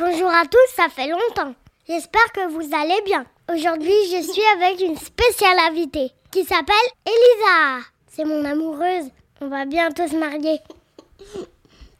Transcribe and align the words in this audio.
Bonjour 0.00 0.30
à 0.30 0.46
tous, 0.46 0.74
ça 0.76 0.88
fait 0.88 1.08
longtemps. 1.08 1.54
J'espère 1.86 2.32
que 2.32 2.48
vous 2.48 2.74
allez 2.74 3.02
bien. 3.04 3.26
Aujourd'hui, 3.52 3.92
je 4.10 4.22
suis 4.22 4.42
avec 4.56 4.80
une 4.80 4.96
spéciale 4.96 5.58
invitée 5.68 6.10
qui 6.30 6.42
s'appelle 6.42 6.74
Elisa. 7.04 7.86
C'est 8.06 8.24
mon 8.24 8.42
amoureuse. 8.46 9.10
On 9.42 9.48
va 9.48 9.66
bientôt 9.66 10.08
se 10.08 10.16
marier. 10.16 10.58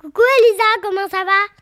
Coucou 0.00 0.22
Elisa, 0.38 0.64
comment 0.82 1.08
ça 1.10 1.24
va? 1.24 1.60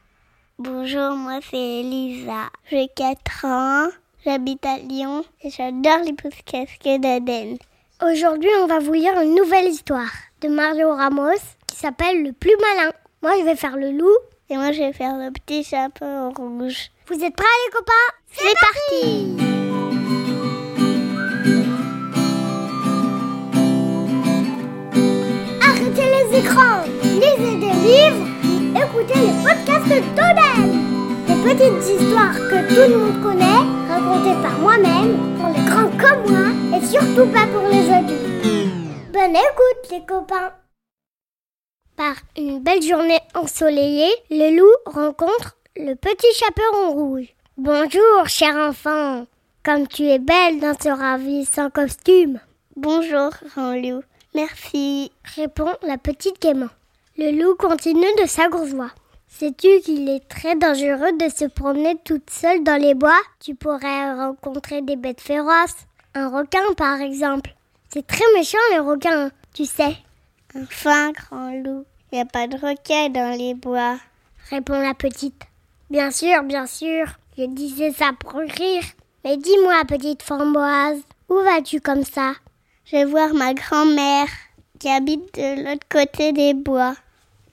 Bonjour, 0.61 1.17
moi 1.17 1.41
c'est 1.51 1.81
Elisa. 1.81 2.51
J'ai 2.71 2.87
4 2.87 3.45
ans, 3.45 3.89
j'habite 4.25 4.65
à 4.65 4.77
Lyon 4.79 5.25
et 5.43 5.51
j'adore 5.51 6.05
les 6.05 6.13
pousses 6.13 6.43
casquées 6.47 7.01
d'Aden. 7.01 7.59
Aujourd'hui, 8.01 8.51
on 8.61 8.69
va 8.69 8.79
vous 8.79 8.93
lire 8.93 9.21
une 9.21 9.35
nouvelle 9.35 9.67
histoire 9.67 10.13
de 10.41 10.47
Mario 10.47 10.95
Ramos 10.95 11.43
qui 11.67 11.75
s'appelle 11.75 12.23
Le 12.23 12.33
plus 12.33 12.55
malin. 12.61 12.93
Moi, 13.23 13.33
je 13.41 13.45
vais 13.45 13.57
faire 13.57 13.77
le 13.77 13.91
loup. 13.91 14.17
Et 14.51 14.57
moi, 14.57 14.73
je 14.73 14.79
vais 14.79 14.95
faire 14.95 15.15
le 15.19 15.31
petit 15.31 15.63
chapeau 15.63 16.31
rouge. 16.31 16.91
Vous 17.07 17.23
êtes 17.23 17.37
prêts, 17.37 17.45
les 17.67 17.71
copains? 17.71 17.93
C'est 18.33 18.55
parti 18.59 19.37
Arrêtez 25.61 26.09
les 26.15 26.39
écrans, 26.39 26.83
lisez 27.03 27.57
des 27.59 27.75
livres, 27.85 28.27
écoutez 28.75 29.21
les 29.21 29.37
podcasts 29.45 29.87
de 29.87 30.01
Des 31.27 31.39
petites 31.45 32.01
histoires 32.01 32.33
que 32.33 32.59
tout 32.69 32.91
le 32.91 32.97
monde 32.97 33.23
connaît, 33.23 33.65
racontées 33.87 34.41
par 34.43 34.59
moi-même, 34.61 35.37
pour 35.37 35.49
les 35.49 35.65
grands 35.69 35.93
comme 35.99 36.23
moi, 36.33 36.49
et 36.75 36.87
surtout 36.87 37.27
pas 37.27 37.47
pour 37.49 37.69
les 37.69 37.91
adultes. 37.91 39.13
Bonne 39.13 39.37
écoute, 39.37 39.91
les 39.91 40.07
copains 40.07 40.53
par 41.99 42.15
une 42.37 42.61
belle 42.61 42.81
journée 42.81 43.19
ensoleillée, 43.35 44.13
le 44.31 44.57
loup 44.57 44.73
rencontre 44.87 45.57
le 45.77 45.95
petit 45.95 46.33
chaperon 46.33 46.93
rouge. 46.93 47.35
Bonjour, 47.57 48.29
cher 48.29 48.55
enfant. 48.57 49.27
Comme 49.65 49.89
tu 49.89 50.05
es 50.05 50.21
belle 50.21 50.61
dans 50.61 50.77
ce 50.81 50.91
ravissant 50.91 51.71
costume. 51.71 52.39
Bonjour, 52.77 53.31
grand 53.51 53.75
loup. 53.75 54.03
Merci, 54.33 55.11
répond 55.35 55.73
la 55.83 55.99
petite 55.99 56.41
gaiement. 56.41 56.71
Le 57.17 57.33
loup 57.33 57.57
continue 57.57 58.15
de 58.23 58.29
s'agourvoie. 58.29 58.93
Sais-tu 59.27 59.81
qu'il 59.81 60.09
est 60.09 60.29
très 60.29 60.55
dangereux 60.55 61.13
de 61.19 61.29
se 61.29 61.47
promener 61.47 61.97
toute 62.05 62.31
seule 62.31 62.63
dans 62.63 62.81
les 62.81 62.95
bois? 62.95 63.21
Tu 63.41 63.57
pourrais 63.57 64.15
rencontrer 64.15 64.83
des 64.83 64.97
bêtes 64.97 65.21
féroces. 65.21 65.87
Un 66.15 66.29
requin, 66.29 66.75
par 66.77 67.01
exemple. 67.01 67.57
C'est 67.93 68.07
très 68.07 68.25
méchant, 68.37 68.59
les 68.71 68.79
requins, 68.79 69.31
tu 69.53 69.65
sais. 69.65 69.97
Enfin, 70.61 71.13
grand 71.13 71.53
loup, 71.53 71.85
il 72.11 72.17
n'y 72.17 72.21
a 72.21 72.25
pas 72.25 72.49
de 72.49 72.57
requin 72.57 73.11
dans 73.11 73.37
les 73.37 73.55
bois, 73.55 73.99
répond 74.51 74.81
la 74.81 74.95
petite. 74.95 75.43
Bien 75.89 76.11
sûr, 76.11 76.43
bien 76.43 76.67
sûr, 76.67 77.07
je 77.37 77.45
disais 77.45 77.93
ça 77.93 78.11
pour 78.19 78.41
rire. 78.41 78.83
Mais 79.25 79.37
dis-moi, 79.37 79.85
petite 79.87 80.23
framboise, 80.23 81.01
où 81.29 81.35
vas-tu 81.35 81.81
comme 81.81 82.05
ça? 82.05 82.33
Je 82.87 82.97
vais 82.97 83.05
voir 83.05 83.35
ma 83.35 83.55
grand-mère 83.55 84.27
qui 84.81 84.89
habite 84.89 85.35
de 85.35 85.63
l'autre 85.63 85.87
côté 85.89 86.33
des 86.33 86.55
bois. 86.55 86.95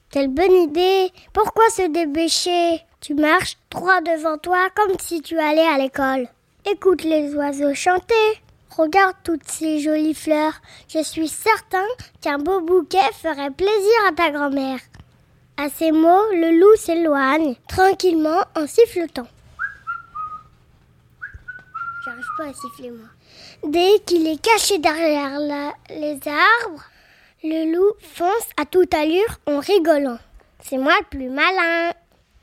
Quelle 0.10 0.30
bonne 0.30 0.56
idée 0.56 1.12
Pourquoi 1.34 1.70
se 1.70 1.88
débêcher 1.92 2.82
Tu 3.02 3.14
marches 3.14 3.58
droit 3.70 4.02
devant 4.02 4.38
toi 4.38 4.70
comme 4.76 4.98
si 5.00 5.22
tu 5.22 5.38
allais 5.38 5.68
à 5.68 5.78
l'école. 5.78 6.28
Écoute 6.66 7.04
les 7.04 7.36
oiseaux 7.36 7.76
chanter. 7.76 8.42
Regarde 8.78 9.16
toutes 9.24 9.48
ces 9.48 9.80
jolies 9.80 10.14
fleurs. 10.14 10.60
Je 10.90 11.02
suis 11.02 11.30
certain 11.30 11.86
qu'un 12.22 12.38
beau 12.38 12.60
bouquet 12.60 13.12
ferait 13.14 13.52
plaisir 13.52 14.06
à 14.08 14.12
ta 14.12 14.32
grand-mère. 14.32 14.80
À 15.56 15.70
ces 15.70 15.94
mots, 15.94 16.32
le 16.34 16.60
loup 16.60 16.76
s'éloigne 16.76 17.56
tranquillement 17.70 18.44
en 18.56 18.68
sifflotant. 18.68 19.28
J'arrive 22.04 22.26
pas 22.38 22.48
à 22.48 22.54
siffler 22.54 22.92
moi. 22.92 23.08
Dès 23.64 24.00
qu'il 24.06 24.28
est 24.28 24.42
caché 24.42 24.78
derrière 24.80 25.40
les 25.90 26.20
arbres, 26.28 26.84
le 27.44 27.74
loup 27.74 27.94
fonce 28.02 28.50
à 28.58 28.66
toute 28.66 28.94
allure 28.94 29.40
en 29.48 29.60
rigolant. 29.60 30.20
C'est 30.62 30.78
moi 30.78 30.94
le 31.00 31.06
plus 31.18 31.30
malin. 31.30 31.94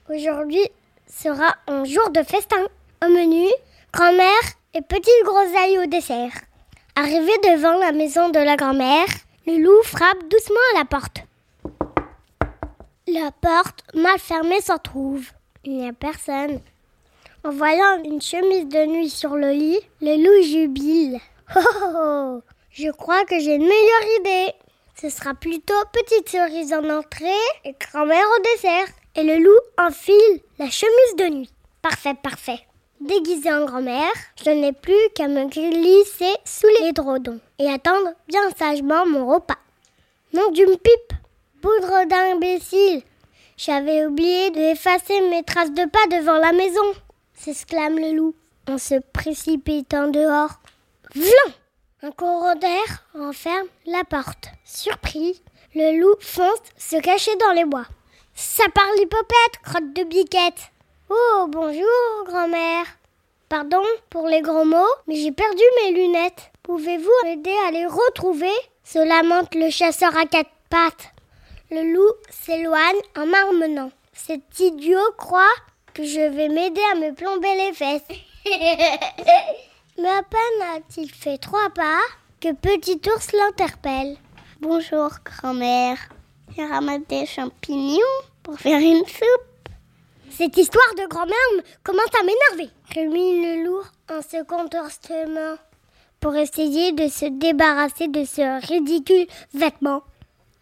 Aujourd'hui 0.09 0.67
sera 1.07 1.55
un 1.67 1.85
jour 1.85 2.09
de 2.11 2.23
festin. 2.23 2.65
Au 3.05 3.09
menu, 3.09 3.49
grand-mère 3.93 4.43
et 4.75 4.83
petite 4.83 5.25
groseille 5.25 5.79
au 5.79 5.87
dessert. 5.87 6.33
Arrivé 6.97 7.33
devant 7.45 7.79
la 7.79 7.93
maison 7.93 8.31
de 8.31 8.39
la 8.39 8.57
grand-mère, 8.57 9.07
le 9.47 9.59
loup 9.59 9.83
frappe 9.83 10.29
doucement 10.29 10.61
à 10.75 10.79
la 10.79 10.85
porte. 10.85 11.25
La 13.07 13.31
porte, 13.33 13.85
mal 13.95 14.19
fermée, 14.19 14.61
s'en 14.61 14.79
trouve. 14.79 15.27
Il 15.65 15.77
n'y 15.77 15.89
a 15.89 15.93
personne. 15.93 16.61
En 17.45 17.51
voyant 17.51 18.03
une 18.05 18.23
chemise 18.23 18.69
de 18.69 18.87
nuit 18.87 19.11
sur 19.11 19.37
le 19.37 19.51
lit, 19.51 19.81
le 20.01 20.17
loup 20.17 20.43
jubile. 20.43 21.19
Oh, 21.55 21.61
oh, 21.61 21.93
oh 21.95 22.43
Je 22.71 22.91
crois 22.91 23.27
que 23.27 23.39
j'ai 23.39 23.57
une 23.57 23.67
meilleure 23.67 24.21
idée. 24.21 24.53
Ce 24.99 25.11
sera 25.11 25.35
plutôt 25.35 25.75
petite 25.93 26.31
cerise 26.31 26.73
en 26.73 26.89
entrée 26.89 27.27
et 27.65 27.75
grand-mère 27.79 28.25
au 28.39 28.43
dessert. 28.55 28.87
Et 29.17 29.23
le 29.23 29.37
loup 29.37 29.61
enfile 29.77 30.41
la 30.59 30.71
chemise 30.71 31.17
de 31.19 31.25
nuit. 31.25 31.51
Parfait, 31.83 32.15
parfait. 32.15 32.61
Déguisée 33.03 33.53
en 33.53 33.65
grand-mère, 33.65 34.13
je 34.45 34.51
n'ai 34.51 34.73
plus 34.73 35.09
qu'à 35.17 35.27
me 35.27 35.47
glisser 35.49 36.37
sous 36.45 36.69
les 36.81 36.93
drodons 36.93 37.41
et 37.59 37.69
attendre 37.69 38.13
bien 38.29 38.49
sagement 38.57 39.05
mon 39.07 39.27
repas. 39.27 39.59
Nom 40.33 40.49
d'une 40.53 40.77
pipe, 40.77 41.13
poudre 41.61 42.07
d'imbécile. 42.07 43.03
J'avais 43.57 44.07
oublié 44.07 44.51
d'effacer 44.53 45.21
mes 45.31 45.43
traces 45.43 45.73
de 45.73 45.85
pas 45.85 46.17
devant 46.17 46.39
la 46.39 46.53
maison, 46.53 46.85
s'exclame 47.35 47.99
le 47.99 48.13
loup 48.13 48.35
en 48.69 48.79
se 48.79 49.01
précipitant 49.13 50.07
dehors. 50.07 50.61
Vlan 51.17 51.53
Un 52.03 52.13
courant 52.13 52.55
d'air 52.55 53.05
enferme 53.19 53.67
la 53.85 54.05
porte. 54.05 54.47
Surpris, 54.65 55.43
le 55.75 56.01
loup 56.01 56.15
fonce 56.21 56.63
se 56.79 57.01
cacher 57.01 57.35
dans 57.37 57.53
les 57.53 57.65
bois. 57.65 57.87
Ça 58.35 58.65
parle 58.73 58.97
l'hypopète, 58.99 59.59
crotte 59.65 59.93
de 59.93 60.05
biquette. 60.05 60.71
Oh, 61.15 61.47
bonjour, 61.47 62.25
grand-mère. 62.25 62.87
Pardon 63.51 63.83
pour 64.09 64.29
les 64.29 64.41
gros 64.41 64.65
mots, 64.65 64.95
mais 65.07 65.17
j'ai 65.17 65.31
perdu 65.31 65.63
mes 65.83 65.93
lunettes. 65.93 66.51
Pouvez-vous 66.63 67.11
m'aider 67.25 67.55
à 67.69 67.71
les 67.71 67.85
retrouver? 67.85 68.55
Se 68.83 68.99
lamente 68.99 69.55
le 69.55 69.69
chasseur 69.69 70.17
à 70.17 70.25
quatre 70.25 70.49
pattes. 70.71 71.13
Le 71.71 71.93
loup 71.93 72.13
s'éloigne 72.31 73.03
en 73.15 73.27
marmonnant. 73.27 73.91
Cet 74.15 74.59
idiot 74.59 75.13
croit 75.19 75.55
que 75.93 76.03
je 76.03 76.21
vais 76.21 76.49
m'aider 76.49 76.81
à 76.93 76.95
me 76.95 77.13
plomber 77.13 77.57
les 77.57 77.75
fesses. 77.75 78.09
mais 79.99 80.09
à 80.09 80.23
peine 80.23 80.77
a-t-il 80.77 81.11
fait 81.11 81.37
trois 81.37 81.69
pas 81.75 82.01
que 82.41 82.55
Petit 82.55 83.03
Ours 83.15 83.33
l'interpelle. 83.33 84.17
Bonjour, 84.61 85.11
grand-mère. 85.27 85.99
J'ai 86.57 86.65
ramassé 86.65 87.03
des 87.07 87.27
champignons 87.27 88.01
pour 88.43 88.59
faire 88.59 88.79
une 88.79 89.05
soupe. 89.05 89.52
Cette 90.37 90.57
histoire 90.57 90.95
de 90.97 91.07
grand-mère 91.09 91.65
commence 91.85 92.07
à 92.19 92.25
m'énerver, 92.25 92.73
rumine 92.95 93.43
le 93.43 93.65
loup 93.65 93.83
en 94.11 94.23
se 94.23 94.43
contorsionnant 94.43 95.57
pour 96.21 96.35
essayer 96.37 96.93
de 96.93 97.09
se 97.09 97.27
débarrasser 97.27 98.09
de 98.09 98.25
ce 98.25 98.67
ridicule 98.67 99.27
vêtement. 99.53 100.03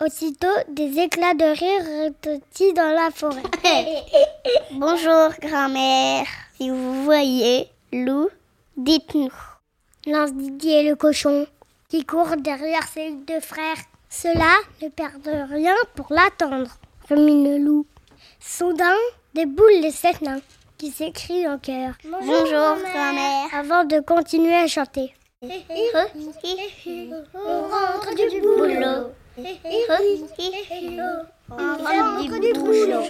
Aussitôt, 0.04 0.48
des 0.70 0.98
éclats 0.98 1.34
de 1.34 1.44
rire 1.44 2.06
retentissent 2.06 2.74
dans 2.74 2.94
la 2.94 3.10
forêt. 3.12 3.42
Bonjour, 4.72 5.28
grand-mère. 5.40 6.26
Si 6.56 6.68
vous 6.68 7.04
voyez 7.04 7.68
loup, 7.92 8.28
dites-nous. 8.76 9.32
Lance 10.06 10.32
Didier 10.32 10.88
le 10.88 10.96
cochon, 10.96 11.46
qui 11.88 12.04
court 12.04 12.36
derrière 12.38 12.88
ses 12.88 13.12
deux 13.12 13.40
frères. 13.40 13.78
Cela 14.08 14.56
ne 14.82 14.88
perdent 14.88 15.48
rien 15.48 15.76
pour 15.94 16.06
l'attendre, 16.10 16.70
rumine 17.08 17.44
le 17.44 17.64
loup. 17.64 17.86
Soudain, 18.40 18.96
des 19.34 19.46
boules 19.46 19.80
les 19.82 19.90
sept 19.90 20.22
nains 20.22 20.40
qui 20.78 20.90
s'écrient 20.90 21.48
en 21.48 21.58
chœur. 21.58 21.94
Bonjour, 22.04 22.46
grand-mère. 22.46 23.48
Avant 23.52 23.84
de 23.84 24.00
continuer 24.00 24.54
à 24.54 24.66
chanter. 24.66 25.12
On 25.42 25.48
rentre 25.48 26.14
du 28.14 28.40
boulot. 28.40 29.10
On 31.50 31.76
rentre 31.76 32.40
du 32.40 32.52
boulot. 32.52 33.02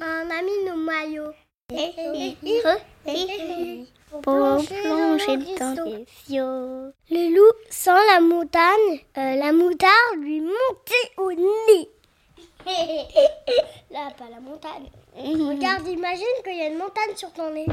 On 0.00 0.30
a 0.30 0.42
mis 0.42 0.64
nos 0.66 0.76
maillots. 0.76 1.34
Pour 4.22 4.22
plonger 4.22 5.36
dans 5.58 5.74
les. 5.84 6.06
Le 7.10 7.34
loup 7.34 7.52
sent 7.70 8.00
la 8.12 8.20
montagne, 8.20 9.00
euh, 9.16 9.34
la 9.36 9.52
moutarde 9.52 10.20
lui 10.20 10.40
monter 10.40 11.12
au 11.16 11.32
nez. 11.32 11.88
Là, 13.90 14.10
pas 14.16 14.28
la 14.30 14.40
montagne. 14.40 14.90
Regarde, 15.16 15.88
imagine 15.88 16.24
qu'il 16.44 16.56
y 16.56 16.62
a 16.62 16.68
une 16.68 16.78
montagne 16.78 17.16
sur 17.16 17.32
ton 17.32 17.50
nez. 17.50 17.66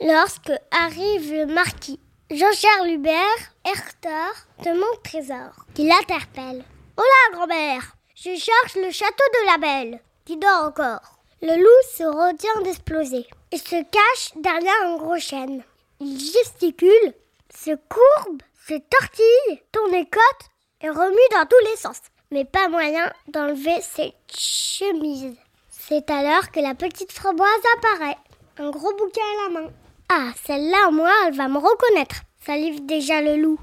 Lorsque 0.00 0.52
arrive 0.70 1.32
le 1.32 1.46
marquis, 1.46 2.00
Jean-Charles 2.30 2.90
Hubert, 2.90 3.54
Hector, 3.64 4.32
de 4.64 4.78
mon 4.78 5.00
trésor, 5.02 5.52
qui 5.74 5.84
l'interpelle. 5.86 6.64
Hola, 6.96 7.34
grand-mère, 7.36 7.96
je 8.14 8.36
cherche 8.36 8.74
le 8.76 8.90
château 8.90 9.24
de 9.34 9.46
la 9.46 9.58
Belle, 9.58 10.00
qui 10.24 10.36
dort 10.36 10.64
encore. 10.66 11.18
Le 11.40 11.56
loup 11.56 11.82
se 11.96 12.02
retient 12.02 12.62
d'exploser 12.62 13.26
et 13.52 13.58
se 13.58 13.82
cache 13.84 14.32
derrière 14.36 14.86
un 14.86 14.96
gros 14.96 15.18
chêne. 15.18 15.62
Il 16.00 16.18
gesticule, 16.18 17.14
se 17.54 17.70
courbe, 17.88 18.42
se 18.66 18.74
tortille, 18.74 19.62
tourne 19.72 19.92
les 19.92 20.04
côtes 20.04 20.50
et 20.82 20.88
remue 20.88 21.28
dans 21.32 21.46
tous 21.46 21.64
les 21.70 21.76
sens. 21.76 22.00
Mais 22.36 22.44
pas 22.44 22.68
moyen 22.68 23.10
d'enlever 23.28 23.80
ses 23.80 24.12
chemises. 24.28 25.38
C'est 25.70 26.10
alors 26.10 26.50
que 26.50 26.60
la 26.60 26.74
petite 26.74 27.10
framboise 27.10 27.48
apparaît, 27.78 28.18
un 28.58 28.68
gros 28.68 28.94
bouquet 28.94 29.22
à 29.22 29.44
la 29.44 29.58
main. 29.58 29.70
Ah, 30.10 30.32
celle-là, 30.44 30.90
moi, 30.90 31.10
elle 31.26 31.34
va 31.34 31.48
me 31.48 31.56
reconnaître. 31.56 32.16
Ça 32.44 32.58
livre 32.58 32.80
déjà 32.82 33.22
le 33.22 33.36
loup. 33.36 33.58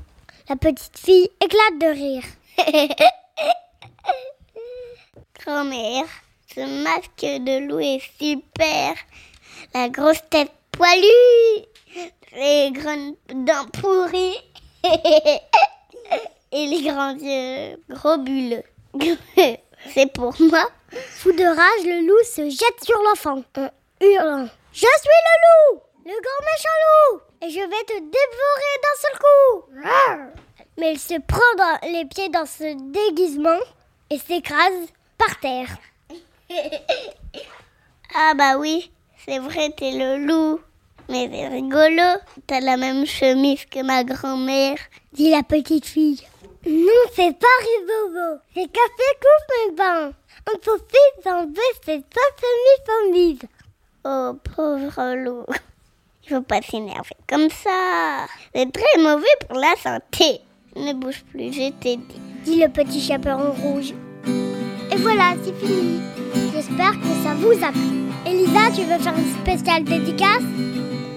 La 0.49 0.55
petite 0.55 0.97
fille 0.97 1.29
éclate 1.39 1.77
de 1.81 1.85
rire. 1.85 2.23
Grand-mère, 5.45 6.05
ce 6.55 6.83
masque 6.83 7.43
de 7.43 7.67
loup 7.67 7.79
est 7.79 8.01
super. 8.19 8.95
La 9.75 9.89
grosse 9.89 10.27
tête 10.31 10.51
poilue, 10.71 11.63
les 12.35 12.71
grandes 12.71 13.17
dents 13.35 13.67
pourries 13.71 14.41
et 16.53 16.67
les 16.67 16.83
grands 16.83 17.15
yeux 17.15 17.79
gros 17.89 18.17
bulleux. 18.17 18.63
C'est 19.94 20.13
pour 20.13 20.33
moi. 20.39 20.69
Fou 20.91 21.31
de 21.31 21.44
rage, 21.44 21.85
le 21.85 22.07
loup 22.07 22.23
se 22.23 22.50
jette 22.50 22.83
sur 22.83 23.01
l'enfant 23.01 23.44
en 23.57 23.69
hurlant. 24.00 24.47
Je 24.71 24.79
suis 24.79 24.88
le 24.88 25.73
loup, 25.73 25.81
le 26.05 26.11
grand 26.11 26.41
méchant 26.51 26.79
loup, 26.83 27.21
et 27.41 27.50
je 27.50 27.59
vais 27.59 27.83
te 27.85 28.00
dévorer 28.00 28.73
d'un 28.83 28.97
seul 29.01 29.19
coup. 29.19 29.65
Mais 30.77 30.94
il 30.94 31.00
se 31.00 31.19
prend 31.21 31.39
dans 31.57 31.91
les 31.91 32.05
pieds 32.05 32.29
dans 32.29 32.45
ce 32.45 32.75
déguisement 32.91 33.59
et 34.09 34.19
s'écrase 34.19 34.88
par 35.17 35.39
terre. 35.39 35.69
ah 38.15 38.33
bah 38.35 38.57
oui, 38.57 38.91
c'est 39.25 39.39
vrai, 39.39 39.71
t'es 39.71 39.91
le 39.91 40.25
loup. 40.25 40.59
Mais 41.09 41.29
c'est 41.31 41.47
rigolo, 41.47 42.19
t'as 42.47 42.61
la 42.61 42.77
même 42.77 43.06
chemise 43.06 43.65
que 43.65 43.83
ma 43.83 44.03
grand-mère, 44.03 44.77
dit 45.11 45.31
la 45.31 45.44
petite 45.44 45.85
fille. 45.85 46.21
Non, 46.65 47.04
c'est 47.13 47.38
pas 47.38 47.48
ribobo, 47.60 48.39
c'est 48.54 48.71
café 48.71 49.07
coupe 49.21 49.51
mes 49.68 49.75
bains. 49.75 50.13
On 50.50 50.57
peut 50.60 50.77
vite 50.77 51.27
enlever 51.27 51.62
cette 51.86 52.06
chemise 52.80 53.39
Oh, 54.06 54.33
pauvre 54.56 55.15
loup. 55.15 55.45
Il 56.24 56.30
faut 56.30 56.42
pas 56.42 56.62
s'énerver 56.62 57.18
comme 57.27 57.50
ça. 57.50 58.27
C'est 58.56 58.71
très 58.71 59.01
mauvais 59.01 59.25
pour 59.48 59.57
la 59.57 59.75
santé. 59.75 60.39
Ne 60.75 60.94
bouge 60.94 61.24
plus, 61.31 61.51
je 61.51 61.71
t'ai 61.71 61.98
dit. 61.98 62.21
Dit 62.45 62.62
le 62.62 62.69
petit 62.69 63.01
chaperon 63.01 63.51
rouge. 63.51 63.94
Et 64.25 64.95
voilà, 64.98 65.33
c'est 65.44 65.56
fini. 65.56 66.01
J'espère 66.54 66.94
que 66.94 67.24
ça 67.24 67.33
vous 67.36 67.63
a 67.63 67.71
plu. 67.71 68.04
Elisa, 68.25 68.71
tu 68.74 68.83
veux 68.83 69.00
faire 69.00 69.18
une 69.18 69.33
spéciale 69.42 69.83
dédicace? 69.83 70.44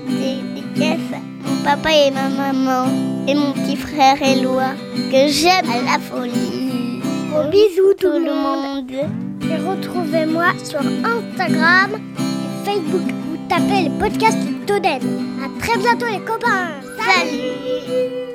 Dédicace 0.08 1.20
mon 1.44 1.62
papa 1.62 1.92
et 1.92 2.10
ma 2.10 2.28
maman 2.28 3.05
et 3.28 3.34
mon 3.34 3.52
petit 3.52 3.76
frère 3.76 4.20
Eloi 4.22 4.70
que 5.10 5.28
j'aime 5.28 5.68
à 5.70 5.82
la 5.82 5.98
folie. 5.98 7.00
Gros 7.30 7.48
bisous 7.50 7.94
tout, 7.98 8.18
le 8.18 8.32
monde. 8.32 8.90
Et 9.42 9.56
retrouvez-moi 9.56 10.46
sur 10.62 10.80
Instagram 10.80 11.90
et 12.18 12.64
Facebook. 12.64 13.12
Vous 13.28 13.38
tapez 13.48 13.88
le 13.88 13.98
podcast 13.98 14.38
Toden. 14.66 15.00
À 15.44 15.60
très 15.60 15.78
bientôt 15.78 16.06
les 16.06 16.24
copains. 16.24 16.70
Salut 16.98 18.25